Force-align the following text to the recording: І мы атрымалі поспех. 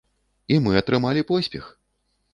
І 0.55 0.57
мы 0.67 0.73
атрымалі 0.81 1.27
поспех. 1.33 1.71